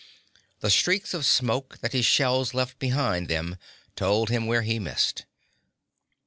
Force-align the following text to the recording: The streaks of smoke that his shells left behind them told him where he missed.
The 0.61 0.71
streaks 0.71 1.13
of 1.13 1.27
smoke 1.27 1.77
that 1.81 1.93
his 1.93 2.05
shells 2.07 2.55
left 2.55 2.79
behind 2.79 3.27
them 3.27 3.57
told 3.95 4.31
him 4.31 4.47
where 4.47 4.63
he 4.63 4.79
missed. 4.79 5.25